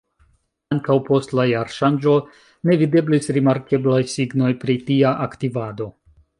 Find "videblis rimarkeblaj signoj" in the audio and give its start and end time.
2.85-4.51